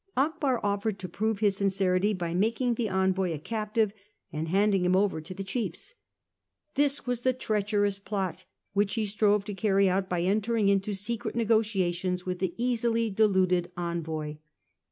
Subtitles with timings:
[0.17, 3.93] Akbar offered to prove his sincerity by making the envoy a captive
[4.33, 5.93] and handing him over to the chiefs.
[6.73, 10.95] This was the treacherous plot which he strove to carry out by entering into the
[10.97, 14.37] secret negotiations with the easily deluded envoy.